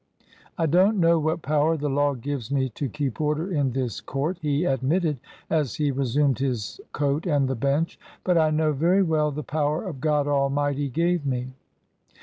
[0.57, 4.39] "I don't know what power the law gives me to keep order in this court,"
[4.41, 9.03] he admitted, as he re sumed his coat and the bench, "but I know very
[9.03, 11.49] well the power God Almighty gave me."